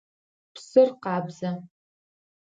[0.53, 1.51] Псыр къабзэ.